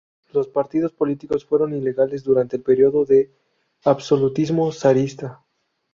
Los 0.31 0.47
partidos 0.47 0.93
políticos 0.93 1.45
fueron 1.45 1.75
ilegales 1.77 2.23
durante 2.23 2.55
el 2.55 2.63
período 2.63 3.05
de 3.05 3.29
absolutismo 3.85 4.71
zarista. 4.71 5.45